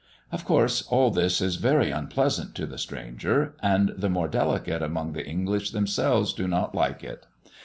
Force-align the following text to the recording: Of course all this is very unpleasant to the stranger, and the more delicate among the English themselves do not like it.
Of 0.31 0.45
course 0.45 0.81
all 0.87 1.11
this 1.11 1.41
is 1.41 1.57
very 1.57 1.91
unpleasant 1.91 2.55
to 2.55 2.65
the 2.65 2.79
stranger, 2.79 3.53
and 3.61 3.89
the 3.89 4.09
more 4.09 4.27
delicate 4.27 4.81
among 4.81 5.13
the 5.13 5.23
English 5.27 5.69
themselves 5.69 6.33
do 6.33 6.47
not 6.47 6.73
like 6.73 7.03
it. 7.03 7.27